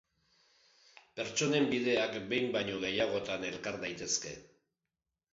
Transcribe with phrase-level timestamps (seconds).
[1.17, 4.33] Pertsonen bideak behin baino gehiagotan elkar daitezke.